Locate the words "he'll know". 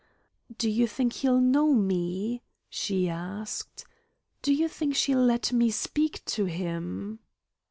1.13-1.75